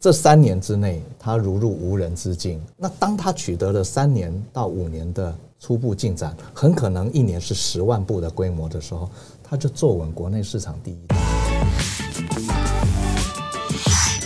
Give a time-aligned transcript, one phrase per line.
[0.00, 2.58] 这三年之内，它如入无人之境。
[2.74, 9.10] 那当它取得了三年到五年的初步进展，很可能一年是十万部的规模的时候，
[9.44, 11.29] 它就坐稳国内市场第一。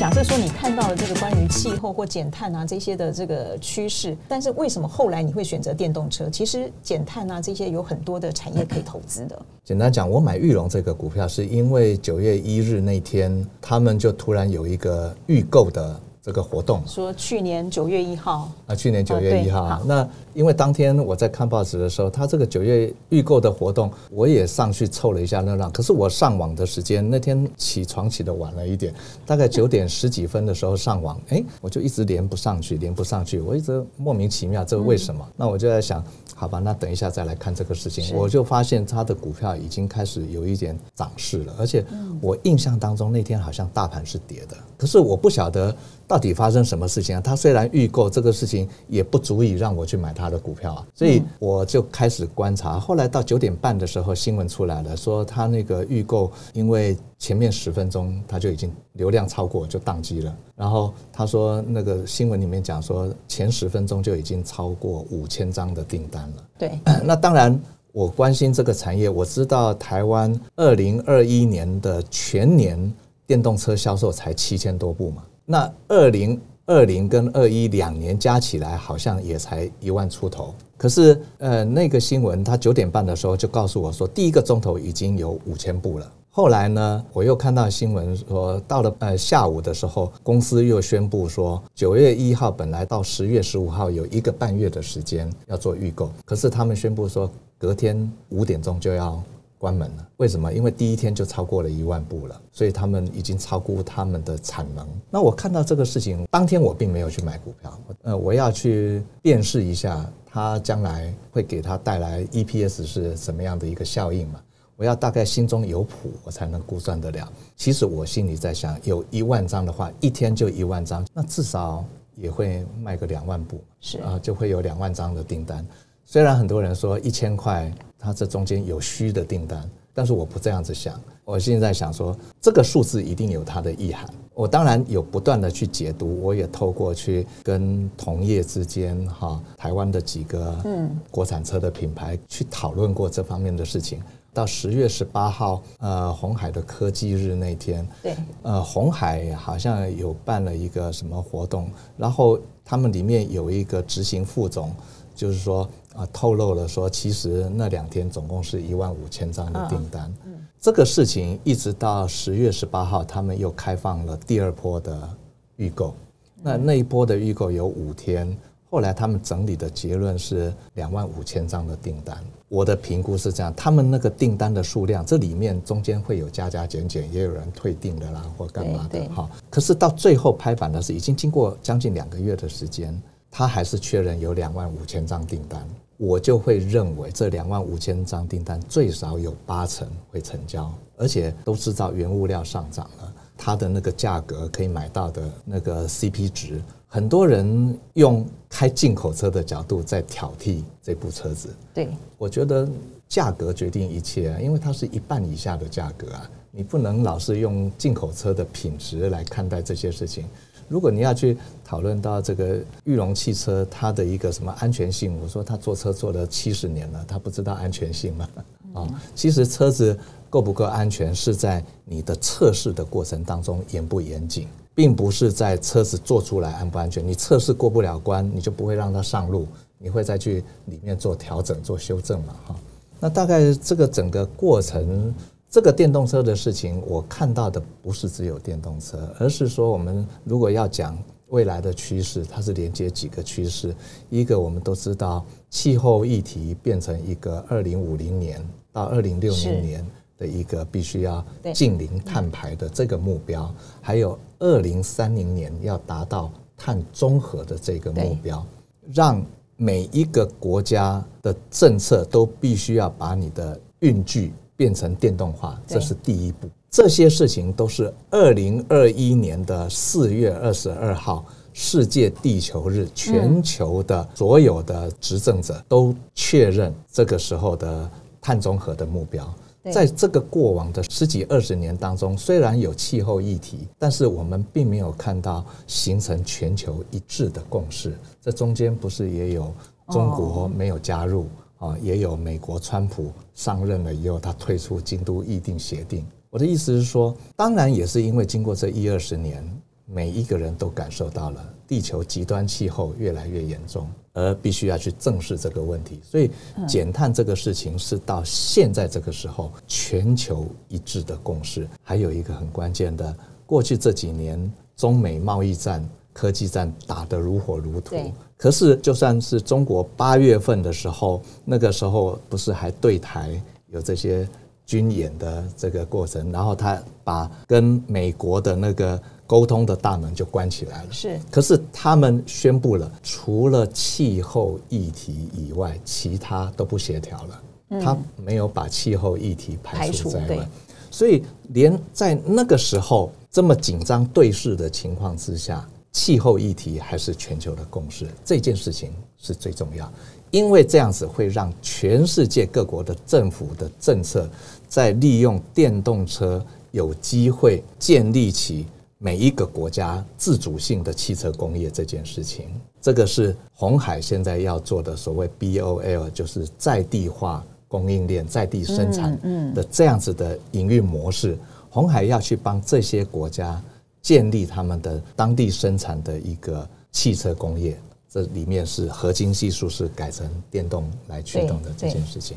[0.04, 6.28] 假设说你看到了这个关于气候或减碳啊这些的这个趋势，但是为什么后来你会选择电动车？
[6.28, 9.42] 其实减碳啊这些有很多的产业可以投资的。
[9.64, 15.98] 简单讲，我买玉龙这个股票是因为九月一日那天，他们就突然有一个预购的。
[16.24, 19.82] 这个活动说去年九月一号啊，去年九月一号。
[19.84, 25.68] 那因为当天我在看报纸的时候，他这个九月预购的活动，我也上去凑了一下热闹。
[25.68, 28.94] 可是我上网的时间那天起床起的晚了一点，
[29.26, 35.28] 大概九点十几分的时候上网，哎，我就一直连不上去，连不上去，我一直莫名其妙，这为什么？
[35.36, 36.02] 那我就在想，
[36.34, 38.16] 好吧，那等一下再来看这个事情。
[38.16, 41.84] 我就发现他的股票已经开始有一点涨势了，而且
[42.22, 45.76] 我印象当中那天好像大盘是跌的，可是我不晓得。
[46.14, 47.20] 到底发生什么事情啊？
[47.20, 50.86] 他虽然预购这个事情，也不足以让我去买他的股票啊。
[50.94, 52.78] 所以我就开始观察。
[52.78, 60.32] 后来到九点半的时候，新闻出来了，说他那个预购，因为前面十分钟他就已经流量超过，就宕机了。
[60.54, 66.44] 然后他说那个新闻里面讲说，前十分钟就已经超过五千张的订单了。
[66.56, 72.94] 对，那当然我关心这个产业，我知道台湾二零二一年的全年
[73.26, 75.24] 电动车销售才七千多部嘛。
[75.46, 86.10] 那二零二零跟二一两年加起来好像也才一万出头，可是呃那个新闻他九点半的时候就告诉我说，第一个钟头已经有五千部了。
[86.30, 99.22] 后来呢，我又看到新闻说，到了呃下午的时候，公司又宣布说，九月一号本来到十月十五号有一个半月的时间要做预购，可是他们宣布说，隔天五点钟就要。
[99.64, 100.52] 关门了，为什么？
[100.52, 104.86] 因为第一天就超过了一万部了，所以他们已经超过他们的产能。
[105.10, 114.38] 那我看到这个事情，当天我并没有去买股票，呃，我要去辨识一下它将来会给它带来 EPS 是什么样的一个效应嘛？
[114.76, 117.26] 我要大概心中有谱，我才能估算得了。
[117.56, 121.82] 其实我心里在想，有一万张的话，一天就一万张，那至少
[122.16, 125.66] 也会卖个两万部，是啊，就会有两万张的订单。
[126.04, 127.72] 虽然很多人说一千块。
[128.04, 131.00] 它这中间有虚的订单，但是我不这样子想。
[131.24, 134.06] 我现在想说，这个数字一定有它的意涵。
[134.34, 144.02] 我当然有不断的去解读，我也透过去跟同业之间哈，台湾的几个嗯国产车的品牌去讨论过这方面的事情。
[144.34, 154.72] 到十月十八号，呃，红海的科技日那天，对，呃，红海好像有办了一个什么活动，然后他们里面有一个执行副总。
[155.14, 160.12] 就是说啊，透露了说，其实那两天总共是一万五千张的订单。
[160.60, 165.08] 这个事情一直到十月十八号，他们又开放了第二波的
[165.56, 165.94] 预购。
[166.42, 168.36] 那那一波的预购有五天，
[168.70, 172.16] 后来他们整理的结论是两万五千张的订单。
[172.48, 179.28] 我的评估是这样，他们那个订单的数量，这里面中间会有加加减减，也有人退订的啦，或干嘛的哈。
[179.50, 183.00] 可是到最后拍板的是，已经经过将近两个月的时间。
[183.36, 201.52] 他还是确认有两万五千张订单，我就会认为这两万五千张订单最少有八成会成交，而且都知道原物料上涨了，它的那个价格可以买到的那个 CP 值，很多人用开进口车的角度在挑剔这部车子。
[201.74, 202.68] 对，我觉得
[203.08, 210.24] 价格决定一切啊，因为它是一半以下的价格啊，你不能老是用进口车的品质来看待这些事情。
[210.68, 218.28] 如果你要去讨论到这个裕隆汽车它的一个什么安全性，我说他坐车坐了七十年了，他不知道安全性吗？
[218.74, 219.96] 啊，其实车子
[220.28, 227.06] 够不够安全是在你的测试的过程当中严不严谨，并不是在车子做出来安不安全。
[227.06, 229.46] 你测试过不了关，你就不会让它上路，
[229.78, 232.34] 你会再去里面做调整、做修正嘛？
[232.46, 232.56] 哈，
[232.98, 235.14] 那大概这个整个过程。
[235.54, 240.98] 这个电动车的事情，我看到的不是只有电动车，而是说我们如果要讲
[241.28, 243.72] 未来的趋势，它是连接几个趋势。
[244.10, 249.86] 一个我们都知道，气候议题变成一个二零五零年到二零六零年
[250.18, 251.24] 的一个必须要
[251.54, 258.44] 近零碳排的这个目标，还有二零三零年要达到碳中和的这个目标，
[258.92, 259.24] 让
[259.56, 264.32] 每一个国家的政策都必须要把你的运具。
[264.56, 266.48] 变成电动化，这是第一步。
[266.70, 277.88] 这些事情都是二零二一年的四月二十二号世界地球日，全球的所有的执政者都确认这个时候的
[278.20, 279.32] 碳中和的目标。
[279.72, 287.96] 在这个过往的十几二十年当中，虽然有气候议题，但是我们并没有看到形成全球一致的共识。
[288.20, 289.50] 这中间不是也有
[289.88, 291.26] 中国没有加入
[291.64, 296.04] 啊，也有美国川普上任了以后，他退出京都议定协定。
[296.30, 299.42] 我的意思是说，当然也是因为经过这一二十年，
[299.86, 303.88] 每一个人都感受到了地球极端气候越来越严重。
[304.16, 306.30] 而必须要去正视这个问题，所以
[306.68, 311.68] 减碳这个事情是到现在这个时候全球一致的共识。
[311.82, 313.12] 还有一个很关键的，
[313.44, 324.28] 过去这几年中美贸易战、科技战打得如火如荼，可是就算是中国八月份的时候，那个时候不是还对台有这些
[324.66, 329.00] 军演的这个过程，然后他把跟美国的那个。
[329.26, 330.92] 沟通的大门就关起来了。
[330.92, 337.42] 是，可是他们宣布了，除了气候议题以外，其他都不协调了。
[337.70, 340.46] 嗯他没有把气候议题排除在外，
[340.90, 348.06] 所以连在那个时候这么紧张对视的情况之下，气候议题还是全球的共识。
[348.22, 349.90] 这件事情是最重要，
[350.30, 354.28] 因为这样子会让全世界各国的政府的政策
[354.68, 358.66] 在利用电动车有机会建立起。
[358.96, 362.48] 每一个国家自主性的汽车工业这件事情，
[362.80, 371.36] 这个是红海现在要做的所谓 BOL，就是在地化供应链、在地生产的这样子的营运模式。
[371.68, 373.62] 红海要去帮这些国家
[374.04, 377.76] 建立他们的当地生产的一个汽车工业，
[378.08, 382.36] 这里面是核心技术是改成电动来驱动的这件事情。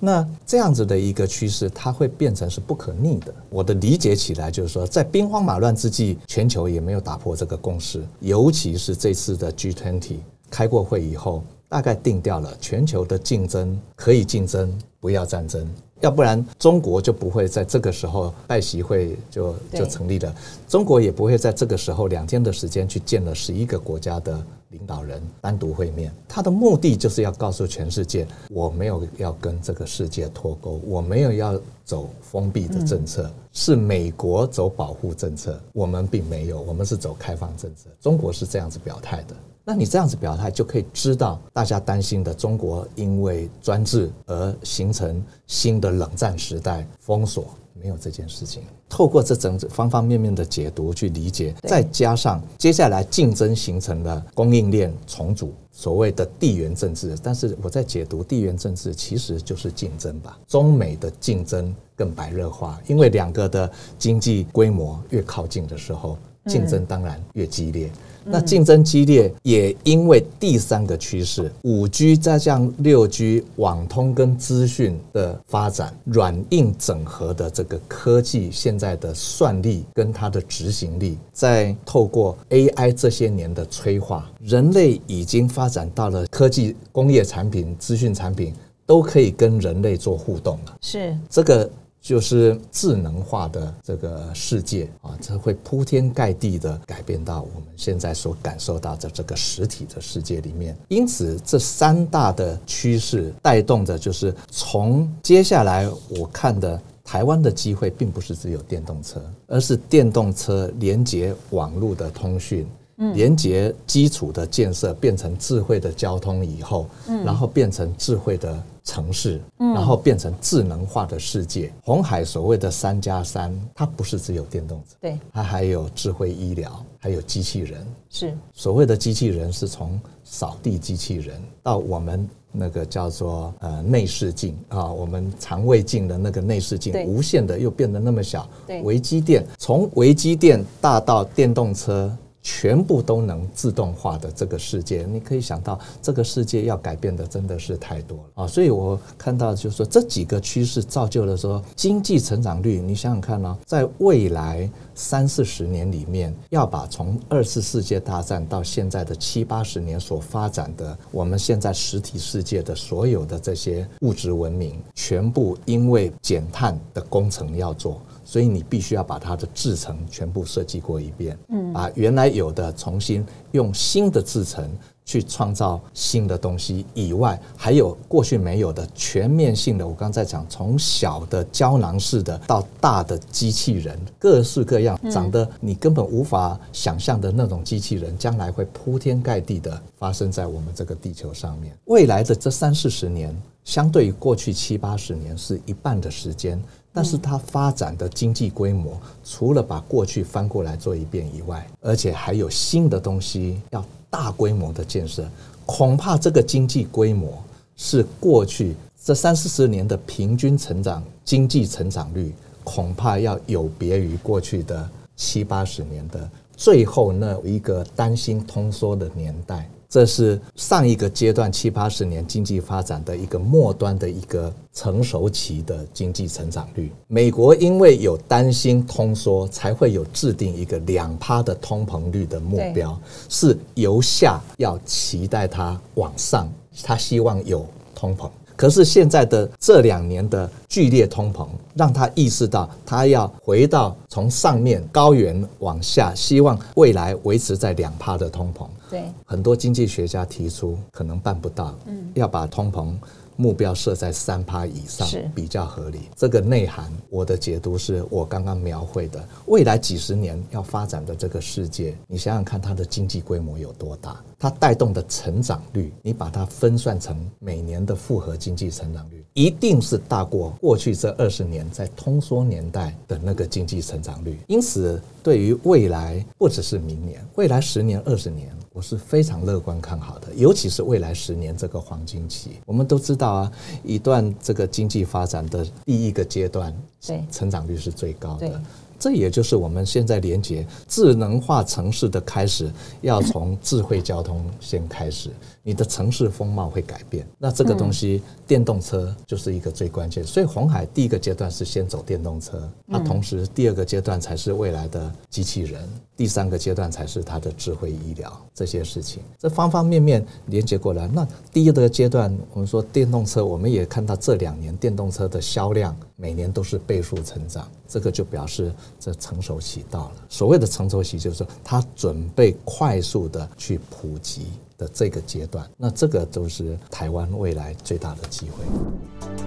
[0.00, 3.32] 那这样子的一个趋势，它会变成是不可逆的。
[3.48, 8.04] 我的理解起来就是说，在兵荒马乱之际，全球也没有打破这个共识。
[8.18, 10.16] 尤其是这次的 G20
[10.50, 14.70] 开过会以后，大概定掉了全球的竞争可以竞争，
[15.00, 15.66] 不要战争。
[16.02, 20.34] 要不然，中国就不会在这个时候拜习会就就成立了。
[20.68, 26.12] 中国也不会在这个时候两天的时间去见了十一个国家的领导人单独会面。
[26.28, 37.88] 他的目的就是要告诉全世界，我没有要跟这个世界脱钩，我没有要走封闭的政策，是美国走保护政策，我们并没有，我们是走开放政策。
[37.98, 39.34] 中国是这样子表态的。
[39.64, 47.44] 那你这样子表态，就可以知道大家担心的中国因为专制而形成新的冷战时代封锁，
[47.80, 48.64] 没有这件事情。
[48.88, 57.16] 透过这整方方面面的解读去理解，再加上接下来竞争形成的供应链重组，所谓的地缘政治。
[57.22, 60.38] 但是我在解读地缘政治，其实就是竞争吧。
[60.48, 67.88] 中美的竞争更白热化，因为两个的经济规模越靠近的时候，竞争当然越激烈。
[68.24, 88.54] 那竞争激烈，也因为第三个趋势，五 G 再向六 G 网通跟资讯的发展，软硬整合的这个科技，现在的算力跟它的执行力，在透过 AI 这些年的催化，人类已经发展到了科技、工业产品、资讯产品
[88.86, 90.76] 都可以跟人类做互动了。
[90.80, 91.68] 是这个。
[92.02, 100.76] 就是智能化的这个世界啊，这会铺天盖地的改变到我们现在所感受到的这个实体的世界里面。
[100.88, 112.66] 因此，这三大的趋势带动着，就是从接下来我看的台湾的机会，并不是只有电动车，而是电动车连接网络的通讯。
[113.14, 121.72] 连接基础的建设变成智慧的交通以后，嗯然后变成智慧的城市，嗯然后变成智能化的世界。
[121.82, 127.86] 红海所谓的三加三，它不是只有电动车，对，它还有智慧医疗，还有机器人。
[128.08, 138.48] 是所谓的机器人，是从扫地机器人到我们那个叫做呃内视镜啊，我们肠胃镜的那个内视镜，无限的又变得那么小。
[138.66, 142.14] 对，微机电从微机电大到电动车。
[142.42, 148.46] 全部都能自动化的这个世界，你可以想到这个世界要改变的真的是太多了啊！
[148.46, 168.00] 所以我看到就是说这几个趋势造就了说经济成长率，你想想看呢，在未来三四十年里面，要把从二次世界大战到现在的七八十年所发展的我们现在实体世界的所有的这些物质文明，全部因为减碳的工程要做。
[168.32, 174.66] 所以你必须要把它的制程全部设计过一遍，嗯，把原来有的重新用新的制程
[175.04, 179.86] 去创造新的东西以外，还有过去没有的全面性的。
[179.86, 191.76] 我刚才讲，从小的胶囊式的到大的机器人，各式各样，长得你根本无法想象的那种机器人，将来会铺天盖地的发生在我们这个地球上面。
[191.84, 193.36] 未来的这三四十年。
[193.64, 196.60] 相对于过去七八十年是一半的时间，
[196.92, 205.26] 但是它发展的经济规模，除了把过去翻过来做一遍以外，而且还有新的东西要大规模的建设，
[205.64, 207.42] 恐怕这个经济规模
[207.76, 212.32] 是过去这三四十年的平均成长经济成长率，
[212.62, 219.68] 恐怕要有别于过去的七八十年的最后那一个担心通缩的年代。
[219.92, 226.90] 这是上一个阶段七八十年经济发展的一个末端的一个成熟期的经济成长率。
[227.08, 236.50] 美国因为有担心通缩，才会有制定一个两趴的通膨率的目标，是由下要期待它往上，
[236.82, 238.30] 它希望有通膨。
[238.62, 248.64] 可是现在的这两年的剧烈通膨，让他意识到他要回到从上面高原往下，希望未来维持在两帕的通膨。
[248.88, 252.92] 对，很多经济学家提出可能办不到，嗯，要把通膨。
[253.36, 256.00] 目标设在三趴以上比较合理。
[256.16, 261.96] 这个内涵，我的解读是我刚刚描绘的未来几十年要发展的这个世界。
[262.06, 264.22] 你想想看，它的经济规模有多大？
[264.38, 274.38] 它带动的成长率，你把它分算成每年的复合经济成长率，一定是大过过去这二十年在通缩年代的那个经济成长率。
[274.48, 278.50] 因此，对于未来，不只是明年，未来十年、二十年。
[278.72, 282.52] 我是非常乐观看好的，尤其是未来十年这个黄金期。
[282.64, 283.52] 我们都知道啊，
[283.84, 286.74] 一段这个经济发展的第一个阶段，
[287.06, 288.60] 对，成长率是最高的。
[289.02, 295.28] 这也就是我们现在连接智能化城市的开始，要从智慧交通先开始，
[295.64, 297.26] 你的城市风貌会改变。
[297.36, 300.22] 那这个东西，电动车就是一个最关键。
[300.22, 305.82] 所以红海第一个阶段是先走电动车，那同时第二个阶段才是未来的机器人，
[306.16, 309.20] 第三个阶段才是它的智慧医疗这些事情。
[309.36, 311.08] 这方方面面连接过来。
[311.08, 318.72] 那第一个阶段，我们说电动车，我们也看到这两年电动车的销量每年都是倍数成长，这个就表示。
[319.00, 324.46] 这成熟期到了，所谓的成熟期就是说，它准备快速的去普及
[324.78, 329.41] 的这个阶段，那这个都是台湾未来最大的机会。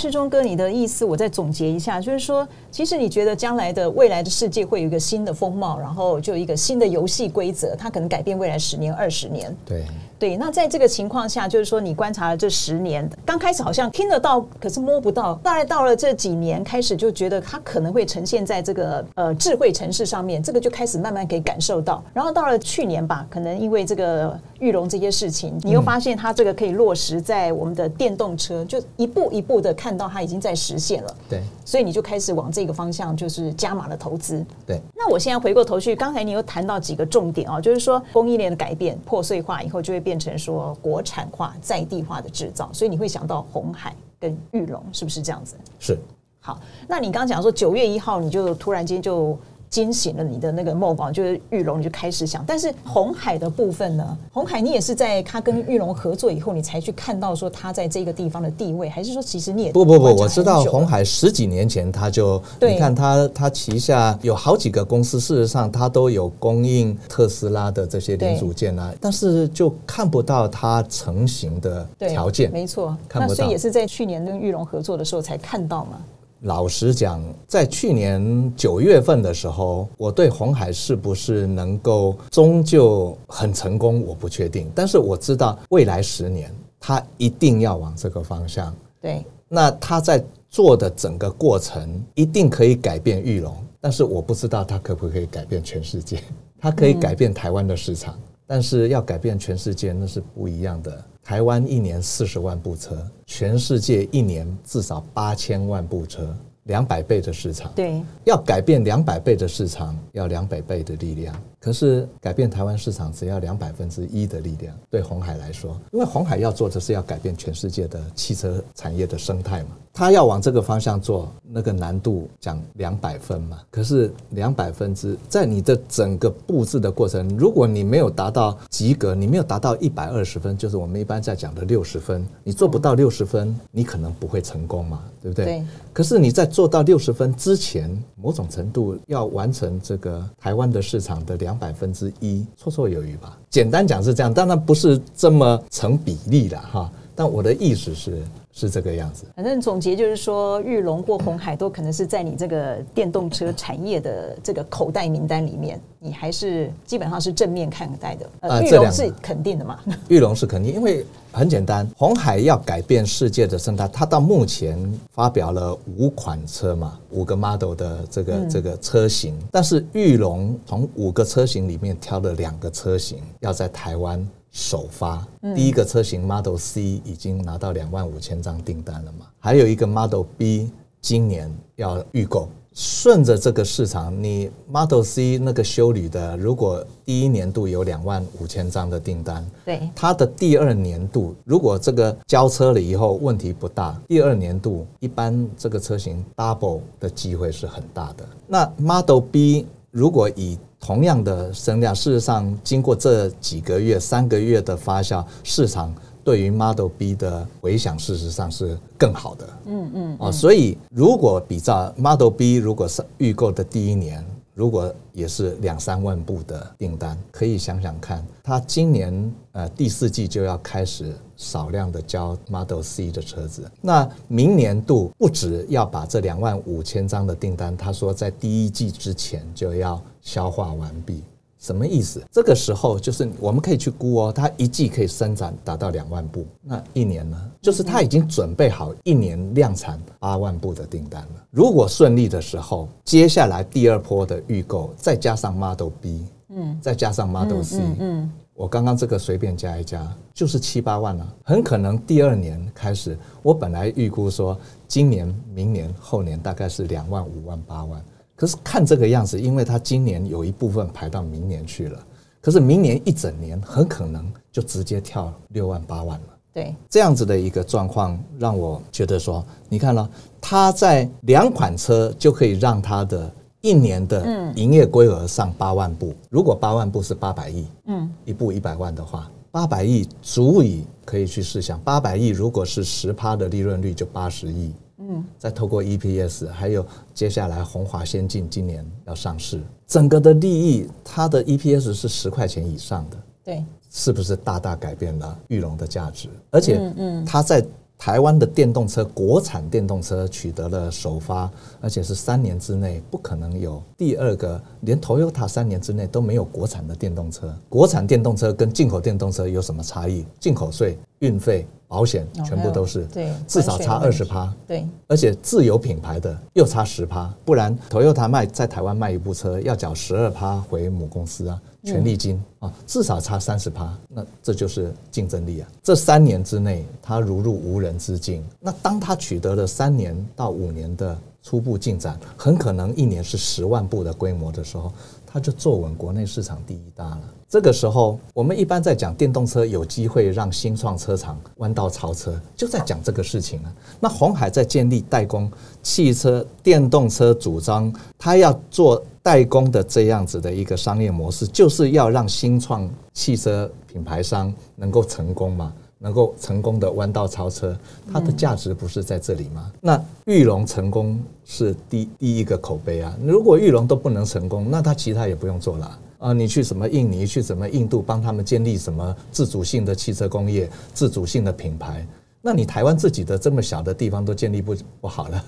[0.00, 9.54] 世忠哥，你的意思我再总结一下，就是说，其实你觉得将来的未来的世界会有一个新的风貌，然后就一个新的游戏规则，它可能改变未来十年、二十年。
[9.66, 9.84] 对。
[10.18, 15.34] 对，那在这个情况下，就是说你观察了这十年，刚开始好像听得到，可是摸不到。
[15.36, 22.04] 大概到了这几年，开始就觉得它可能会呈现在这个呃智慧城市上面，这个就开始慢慢可以感受到。
[22.12, 31.16] 然后到了去年吧，可能因为这个玉龙这些事情，你又发现它这个可以落实在我们的电动车，就一步一步的看到它已经在实现了。
[31.28, 34.44] 对，所以你就开始往这个方向就是加码了投资。
[34.66, 40.76] 对，那我现在回过头去，刚才你又谈到几个重点哦，就是说供应链的改变破碎化以后，就会变成说。
[40.80, 45.56] 国产化、在地化的制造，所以你会想到红海跟玉龙，是不是这样子？
[45.78, 45.98] 是。
[46.40, 49.38] 好，那你刚刚讲说九月一号，你就突然间就。
[49.70, 52.44] 惊醒了你的那个梦光，就是玉龙，你就开始想。
[52.44, 54.18] 但是红海的部分呢？
[54.32, 72.50] 红海你也是在他跟玉龙合作以后，你才去看到说他在这个地方的地位，还是说其实你也不不不，我知道红海十几年前他就，你看他他旗下有好几个公司，事实上他都有供应特斯拉的这些零组件啊，但是就看不到它成型的条件。
[72.50, 76.00] 没错，那所以也是在去年跟玉龙合作的时候才看到嘛。
[76.42, 84.70] 老实讲，在去年九月份的时候，我对红海是不是能够终究很成功，我不确定。
[84.74, 88.74] 但是我知道未来十年，它一定要往这个方向。
[89.02, 96.22] 对，那他在做的整个过程一定可以改变玉龙，但是我不知道他可不可以改变全世界。
[96.58, 101.04] 它可以改变台湾的市场，但是要改变全世界那是不一样的。
[101.22, 106.34] 台湾一年四十万部车，全世界一年至少八千万部车，
[106.70, 107.72] 两百倍的市场。
[107.74, 111.34] 对，要改变两百倍的市场，要两百倍的力量。
[111.58, 119.70] 可是改变台湾市场只要两百分之一的力量，对红海来说，因为红海要做的是要改变全世界的汽车产业的生态嘛。
[119.92, 123.58] 他要往这个方向做，那个难度讲两百分嘛。
[123.70, 135.44] 可是两百分之，在你的整个布置的过程，如果你没有达到及格，你没有达到一百二十分，就是我们一般在讲的六十分，你做不到六十分，你可能不会成功嘛，对不对？
[135.44, 135.62] 对。
[135.92, 143.38] 可是你在做做到六十分之前，某种程度要完成这个台湾的市场的两百分之一，绰绰有余吧。
[143.48, 146.92] 简单讲是这样，当然不是这么成比例的哈。
[147.16, 149.24] 但我的意思是，是这个样子。
[149.36, 158.30] 反正总结就是说，玉龙或红海都可能是在你这个电动车产业的这个口袋名单里面，你还是基本上是正面看待的。
[158.40, 159.78] 呃，玉龙是肯定的嘛？
[160.08, 164.78] 玉龙是肯定，因为很简单，红海要改变世界的生态，它到目前
[165.12, 175.26] 发表了五款车嘛，五个 model 的这个、这个车型，但是玉龙从五个车型里面挑了两个车型要在台湾首发。
[175.54, 182.48] 第一个车型 Model C 已经拿到两万五千张订单了嘛，还有一个 Model B 今年要预购。
[182.72, 198.24] 顺着这个市场，你 Model C 那个修理的，如果第一年度有两万五千张的订单，对，它的第二年度，如果这个交车了以后问题不大，第二年度一般这个车型 double 的机会是很大的。
[198.46, 205.92] 那 Model B 如果以同样的声量，事实上经过这几个月、三个月的发酵，市场
[206.22, 209.48] 对于 Model B 的回响，事实上是更好的。
[209.66, 210.16] 嗯嗯。
[210.20, 214.24] 哦，所以如果比照 Model B，如果是预购的第一年，
[214.60, 231.24] 如果也是两三万部的订单，可以想想看，它今年呃第四季就要开始少量的交 Model C 的车子，那明年度不止要把这两万五千张的订单，他说在第一季之前就要消化完毕。
[231.60, 232.20] 什么意思？
[232.32, 237.36] 这个时候就是我们可以去估哦，它一季可以生产达到两万部，那一年呢？
[237.60, 241.44] 就是它已经准备好一年量产八万部的订单了。
[241.50, 251.34] 如果顺利的时候，接下来第二波的预购，再加上 Model B，嗯，再加上 Model C，嗯，我刚刚这个随便加一加，就是七八万了。
[251.44, 258.02] 很可能第二年开始，我本来预估说今年、明年、后年大概是两万、五万、八万。
[258.40, 262.06] 可是看这个样子，因为它今年有一部分排到明年去了，
[262.40, 266.26] 可是明年一整年很可能就直接跳六万八万了。
[266.50, 270.08] 对，这样子的一个状况，让我觉得说，你看了，
[270.40, 273.30] 它在两款车就可以让它的
[273.60, 276.14] 一年的营业规额上八万部。
[276.30, 284.72] 如果八万部是八百亿，嗯，一部一百万的话，八百亿足以可以去试想，八百亿如果是十趴的利润率，就八十亿。
[285.10, 296.28] 嗯，再透过 EPS，还有接下来红华先进今年要上市，整个的利益，它的 EPS 是十块钱以上的，对，是不是大大改变了玉龙的价值？
[296.50, 297.64] 而且，嗯，它在
[297.98, 307.54] 台湾的电动车，国产电动车取得了首发，而且是三年之内不可能有第二个，连 Toyota 三年之内都没有国产的电动车。
[307.68, 310.24] 国产电动车跟进口电动车有什么差异？
[310.38, 311.66] 进口税、运费。
[311.90, 325.68] 保险全部都是，对，至少差二十趴，对，而且自有品牌的又差十趴，不然 Toyota 卖在台湾卖一部车要缴十二趴回母公司啊，权利金啊，至少差三十趴，那这就是竞争力啊。
[325.82, 328.44] 这三年之内，他如入无人之境。
[328.60, 334.92] 那当他取得了三年到五年的初步进展，很可能一年是十万部的规模的时候，
[335.26, 337.22] 他就坐稳国内市场第一大了。
[337.50, 343.74] 这个时候，我们一般在讲电动车有机会让新创车厂弯道超车，就在讲这个事情了。
[343.98, 345.50] 那红海在建立代工
[345.82, 357.76] 汽车电动车主张，他要做代工的这样子的一个商业模式，就是要让新创汽车品牌商能够成功嘛，能够成功的弯道超车，
[358.12, 359.72] 它的价值不是在这里吗？
[359.80, 365.98] 那玉龙成功是第第一个口碑啊，如果玉龙都不能成功，那他其他也不用做了。
[366.20, 372.06] 啊你去什么印尼，去什么印度，帮他们建立什么自主性的汽车工业、自主性的品牌？
[372.42, 375.44] 那你台湾自己的这么小的地方都建立不不好了，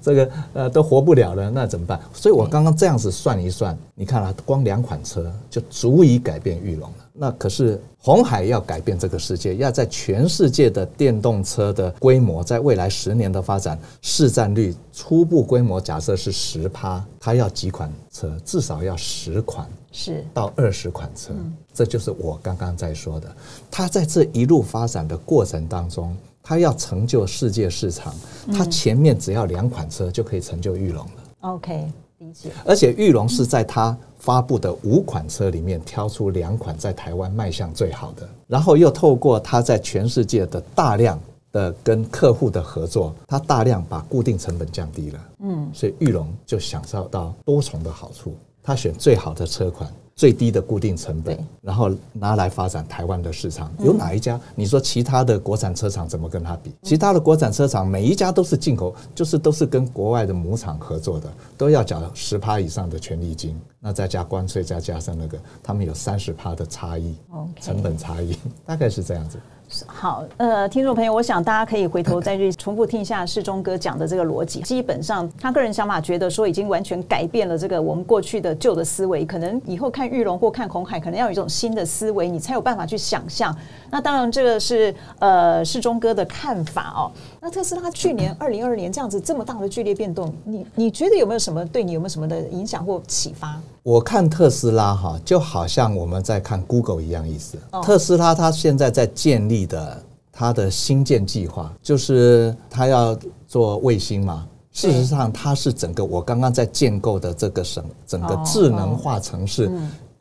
[0.00, 2.00] 这个呃都活不了了，那怎么办？
[2.14, 6.96] 所以我刚刚这样子算一算，你看啊，光两款车就足以改变玉龙了。
[7.12, 18.34] 那可是红海要改变这个世界，要在全世界的电动车的规模，在未来十年的发展市占率初步规模假设是十趴，它要几款车？
[18.42, 19.66] 至少要十款，
[19.98, 21.32] 是到二十款车。
[21.72, 23.34] 这就是我刚刚在说的，
[23.70, 28.14] 它在这一路发展的过程当中，它要成就世界市场，
[28.52, 31.12] 它前面只要两款车就可以成就玉龙了。
[31.40, 32.50] OK，理解。
[32.66, 41.18] 而且玉龙是在它发布的五款车里面挑出两款在台湾卖相最好的，然后又透过它在全世界的大量
[41.52, 48.34] 的跟客户的合作，它大量把固定成本降低了，嗯，所以玉龙就享受到多重的好处。
[48.66, 53.72] 它选最好的车款，最低的固定成本，然后拿来发展台湾的市场。
[53.78, 54.40] 有哪一家？
[54.56, 56.74] 你说其他的国产车厂怎么跟他比？
[56.82, 67.14] 其他的国产车厂每一家都是进口，就是都是跟国外的母厂合作的，都要缴十趴以上的权利金，那再加关税，再加上那个，他们有三十趴的差异
[67.60, 69.38] 成本差异，大概是这样子。
[69.86, 74.60] 好，呃，听众朋友，我想大家可以回头再去重复听一下世忠哥讲的这个逻辑。
[74.60, 79.24] 基本上，他个人想法觉得说，已经完全改变了这个我们过去的旧的思维。
[79.26, 83.54] 可能以后看玉龙或看红海，可能要有一种新的思维，你才有办法去想象。
[83.90, 87.10] 那当然，这个是呃世忠哥的看法哦。
[87.40, 93.60] 那特斯拉去年 二零二二年这样子这么大的剧烈变动，你你觉得有没有什么对你有没有什么的影响或启发？
[93.86, 97.56] 我看特斯拉哈，就好像我们在看 Google 一样意思。
[97.84, 104.44] 特斯拉它现在在建立的它的新建计划，就是它要做卫星嘛。
[104.72, 109.70] 事实上，它是整个我刚刚在建构的这个省整个智能化城市，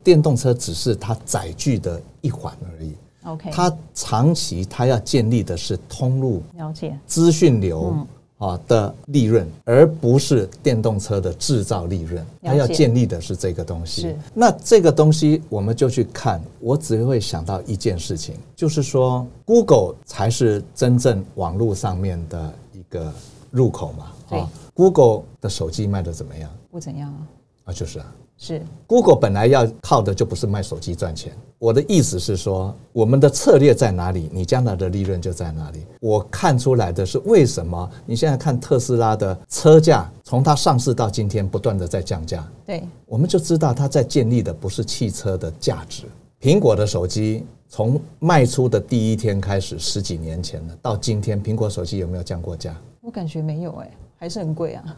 [0.03, 2.95] 电动车只是它载具的一环而已。
[3.23, 7.95] OK，它长期它要建立的是通路了解资讯流。
[8.37, 14.15] 啊的利润，而不是电动车的制造利润，它要建立的是这个东西。
[14.33, 23.13] 那这个东西我们就去看，我只会想到一件事情，就是说，Google 才是真正网络上面的一个
[23.51, 24.37] 入口嘛。
[24.37, 26.49] 啊，Google 的手机卖的怎么样？
[26.71, 27.27] 不怎样啊。
[27.65, 28.15] 啊，就是啊。
[28.37, 31.31] 是，Google 本来要靠的就不是卖手机赚钱。
[31.57, 35.85] 我的意思是说，我们的策略在哪里，你将来的利润就在哪里。
[36.01, 46.03] 我看出来的是，为什么你现在看特斯拉的车价，从它上市到今天不断的在降价，对，我们就知道它在建立的不是汽车的价值。
[46.41, 52.75] 苹果的手机从卖出的第一天开始，十几年前了，到今天，苹果手机有没有降过价？
[53.01, 54.97] 我感觉没有，哎，还是很贵啊。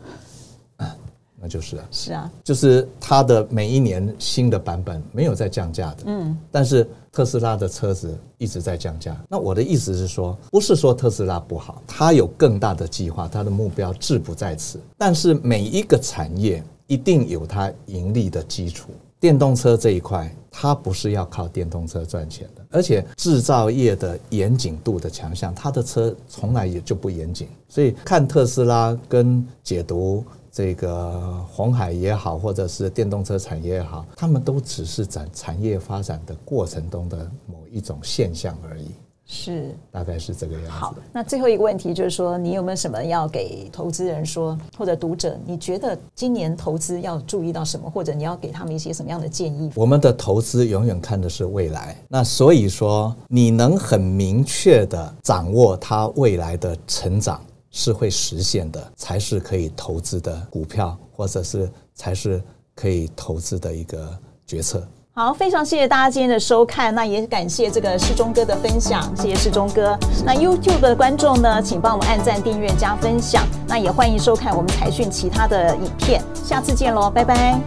[1.40, 9.16] 那就是啊，是啊，就是它的每一年新的版本没有在降价的，嗯，但是特斯拉的车子一直在降价。
[9.30, 14.80] 那我的意思是说，不是说特斯拉不好，它有更大的计划，它的目标志不在此。
[14.98, 18.90] 但是每一个产业一定有它盈利的基础。
[19.20, 27.48] 电动车这一块，它不是要靠电动车赚钱的，而且制造业的严谨度的强项，它的车从来也就不严谨。
[27.68, 30.24] 所以看特斯拉跟解读。
[30.58, 38.88] 这个红海也好，或者是电动车产业也好，他们都只是在产业发展的过程中的某一种现象而已。
[39.28, 40.70] 是，大概是这个样子。
[40.72, 45.38] 好，那最后一个问题就是说，你有没有什么要给投资人说，或者读者？
[45.46, 49.70] 你觉得今年投资要注意到什么，或者你要给他们一些什么样的建议？
[49.76, 57.40] 我们的投资永远看的是未来，那所以说，你能很明确的掌握它未来的成长。
[57.78, 62.42] 是会实现的，才是可以投资的股票，或者是才是
[62.74, 64.84] 可以投资的一个决策。
[65.14, 69.96] 好，非常谢谢大家今天的收看，那也感谢这个世忠哥的分享，谢谢世忠哥。
[70.26, 73.48] 那 YouTube 的观众呢，请帮我们按赞、订阅、加分享。
[73.68, 77.62] 那也欢迎收看我们财讯其他的影片，下次见喽，拜拜。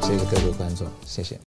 [0.00, 1.38] 谢谢各位观众，谢谢。